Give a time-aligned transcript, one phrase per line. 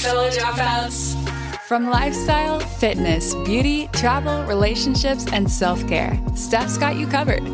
[0.00, 1.14] fellow dropouts.
[1.66, 7.46] From lifestyle, fitness, beauty, travel, relationships, and self care, Steph's got you covered.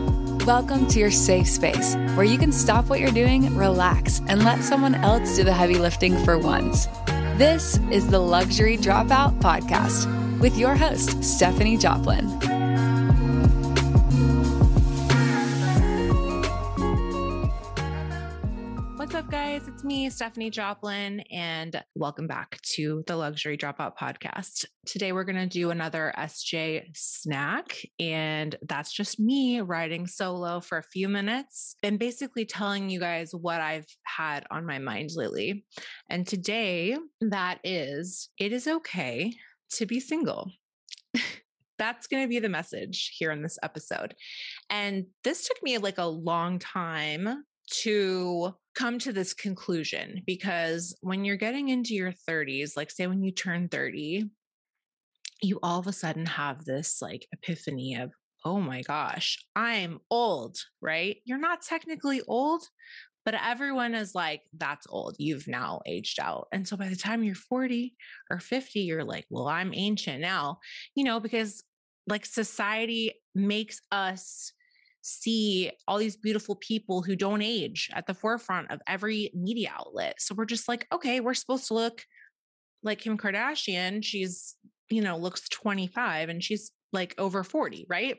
[0.46, 4.62] Welcome to your safe space where you can stop what you're doing, relax, and let
[4.62, 6.86] someone else do the heavy lifting for once.
[7.36, 10.07] This is the Luxury Dropout Podcast
[10.39, 12.56] with your host, Stephanie Joplin.
[19.59, 19.69] Guys?
[19.69, 24.67] It's me, Stephanie Joplin, and welcome back to the Luxury Dropout Podcast.
[24.85, 30.77] Today, we're going to do another SJ snack, and that's just me riding solo for
[30.77, 35.65] a few minutes and basically telling you guys what I've had on my mind lately.
[36.11, 39.33] And today, that is it is okay
[39.73, 40.51] to be single.
[41.79, 44.15] that's going to be the message here in this episode.
[44.69, 47.45] And this took me like a long time
[47.83, 53.23] to come to this conclusion because when you're getting into your 30s, like say when
[53.23, 54.29] you turn 30,
[55.43, 58.13] you all of a sudden have this like epiphany of,
[58.45, 61.17] oh my gosh, I'm old, right?
[61.25, 62.65] You're not technically old,
[63.25, 65.17] but everyone is like, that's old.
[65.19, 66.47] You've now aged out.
[66.53, 67.95] And so by the time you're 40
[68.31, 70.59] or 50, you're like, well, I'm ancient now,
[70.95, 71.65] you know, because
[72.07, 74.53] like society makes us
[75.09, 80.21] see all these beautiful people who don't age at the forefront of every media outlet.
[80.21, 82.05] So we're just like, okay, we're supposed to look
[82.83, 84.03] like Kim Kardashian.
[84.03, 84.57] She's,
[84.91, 88.17] you know, looks 25 and she's like over 40, right?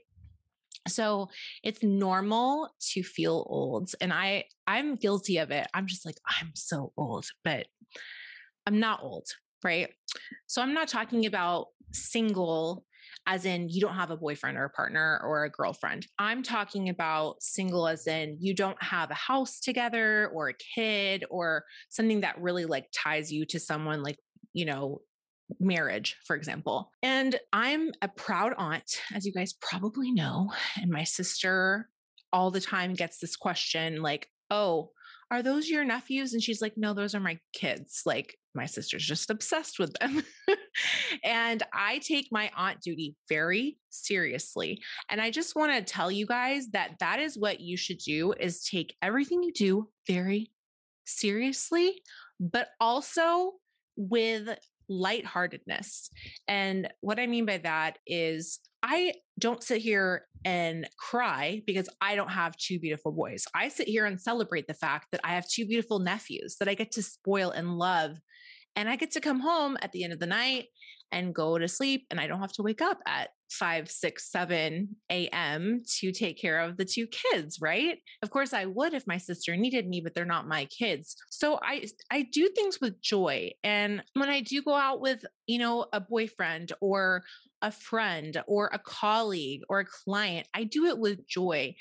[0.87, 1.27] So
[1.61, 5.67] it's normal to feel old and I I'm guilty of it.
[5.73, 7.67] I'm just like I'm so old, but
[8.65, 9.27] I'm not old,
[9.61, 9.89] right?
[10.45, 12.85] So I'm not talking about single
[13.27, 16.07] as in you don't have a boyfriend or a partner or a girlfriend.
[16.17, 21.25] I'm talking about single as in you don't have a house together or a kid
[21.29, 24.17] or something that really like ties you to someone like,
[24.53, 25.01] you know,
[25.59, 26.89] marriage, for example.
[27.03, 30.51] And I'm a proud aunt, as you guys probably know.
[30.81, 31.89] And my sister
[32.31, 34.91] all the time gets this question like, oh,
[35.29, 36.33] are those your nephews?
[36.33, 38.03] And she's like, no, those are my kids.
[38.05, 40.23] Like, my sister's just obsessed with them.
[41.23, 44.81] and I take my aunt duty very seriously.
[45.09, 48.33] And I just want to tell you guys that that is what you should do
[48.33, 50.51] is take everything you do very
[51.05, 52.01] seriously,
[52.39, 53.53] but also
[53.95, 54.57] with
[54.89, 56.09] lightheartedness.
[56.47, 62.15] And what I mean by that is I don't sit here and cry because I
[62.15, 63.45] don't have two beautiful boys.
[63.55, 66.73] I sit here and celebrate the fact that I have two beautiful nephews that I
[66.73, 68.17] get to spoil and love
[68.75, 70.65] and I get to come home at the end of the night
[71.11, 72.05] and go to sleep.
[72.11, 75.83] And I don't have to wake up at 5, 6, 7 a.m.
[75.99, 77.97] to take care of the two kids, right?
[78.21, 81.15] Of course, I would if my sister needed me, but they're not my kids.
[81.29, 83.51] So I I do things with joy.
[83.63, 87.23] And when I do go out with, you know, a boyfriend or
[87.61, 91.75] a friend or a colleague or a client, I do it with joy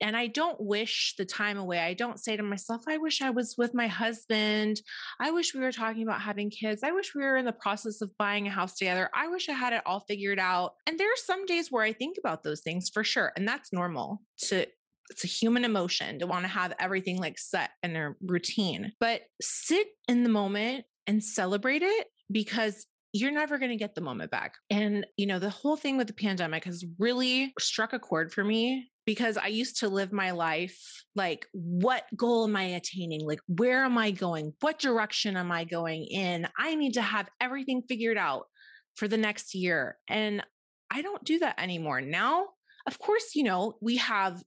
[0.00, 1.78] and I don't wish the time away.
[1.78, 4.80] I don't say to myself, I wish I was with my husband.
[5.20, 6.82] I wish we were talking about having kids.
[6.82, 9.08] I wish we were in the process of buying a house together.
[9.14, 10.74] I wish I had it all figured out.
[10.86, 13.32] And there are some days where I think about those things for sure.
[13.36, 14.66] And that's normal to
[15.10, 18.92] it's a human emotion to want to have everything like set in a routine.
[19.00, 24.00] But sit in the moment and celebrate it because you're never going to get the
[24.00, 24.56] moment back.
[24.70, 28.42] And, you know, the whole thing with the pandemic has really struck a chord for
[28.42, 30.76] me because I used to live my life
[31.14, 33.24] like, what goal am I attaining?
[33.24, 34.52] Like, where am I going?
[34.62, 36.48] What direction am I going in?
[36.58, 38.46] I need to have everything figured out
[38.96, 39.96] for the next year.
[40.08, 40.44] And
[40.90, 42.00] I don't do that anymore.
[42.00, 42.46] Now,
[42.88, 44.42] of course, you know, we have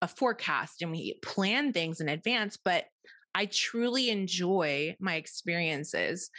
[0.00, 2.84] a forecast and we plan things in advance, but
[3.34, 6.30] I truly enjoy my experiences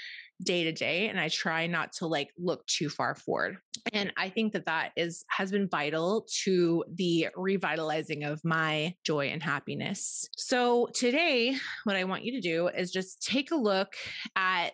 [0.44, 3.58] day to day and i try not to like look too far forward
[3.94, 9.28] and i think that that is has been vital to the revitalizing of my joy
[9.28, 10.28] and happiness.
[10.36, 11.56] So today
[11.86, 13.94] what i want you to do is just take a look
[14.36, 14.74] at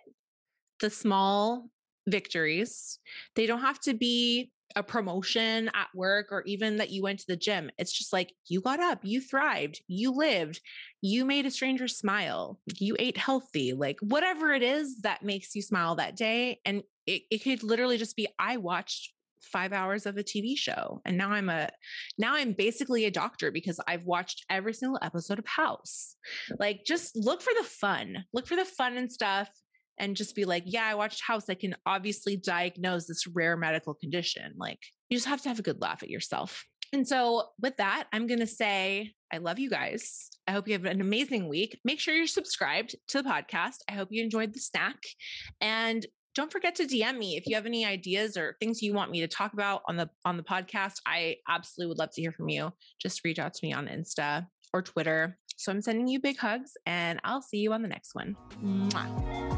[0.82, 1.70] the small
[2.08, 3.00] victories.
[3.36, 7.28] They don't have to be a promotion at work or even that you went to
[7.28, 7.70] the gym.
[7.78, 10.60] It's just like you got up, you thrived, you lived,
[11.02, 15.62] you made a stranger smile, you ate healthy, like whatever it is that makes you
[15.62, 16.60] smile that day.
[16.66, 19.12] And it, it could literally just be I watched
[19.42, 21.02] five hours of a TV show.
[21.06, 21.70] And now I'm a
[22.18, 26.16] now I'm basically a doctor because I've watched every single episode of House.
[26.60, 28.26] Like just look for the fun.
[28.34, 29.50] Look for the fun and stuff
[29.98, 31.50] and just be like, yeah, I watched House.
[31.50, 34.54] I can obviously diagnose this rare medical condition.
[34.58, 34.80] Like,
[35.10, 36.66] you just have to have a good laugh at yourself.
[36.92, 40.30] And so, with that, I'm going to say I love you guys.
[40.48, 41.80] I hope you have an amazing week.
[41.84, 43.78] Make sure you're subscribed to the podcast.
[43.90, 44.98] I hope you enjoyed the snack.
[45.60, 46.06] And
[46.36, 49.22] don't forget to DM me if you have any ideas or things you want me
[49.22, 50.96] to talk about on the on the podcast.
[51.06, 52.72] I absolutely would love to hear from you.
[53.02, 55.38] Just reach out to me on Insta or Twitter.
[55.64, 58.36] So I'm sending you big hugs and I'll see you on the next one.
[58.62, 59.54] Mwah.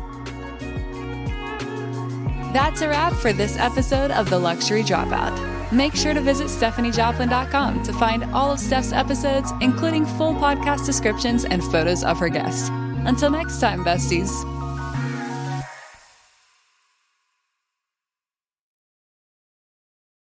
[2.53, 5.71] That's a wrap for this episode of The Luxury Dropout.
[5.71, 11.43] Make sure to visit stephaniejoplin.com to find all of Steph's episodes, including full podcast descriptions
[11.43, 12.69] and photos of her guests.
[13.05, 14.29] Until next time, besties.